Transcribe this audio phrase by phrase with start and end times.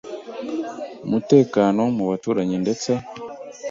[1.05, 2.91] umutekano mu baturanyi Ndetse